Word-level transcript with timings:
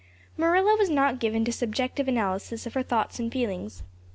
Marilla 0.35 0.75
was 0.79 0.89
not 0.89 1.19
given 1.19 1.45
to 1.45 1.51
subjective 1.51 2.07
analysis 2.07 2.65
of 2.65 2.73
her 2.73 2.81
thoughts 2.81 3.19
and 3.19 3.31
feelings. 3.31 3.83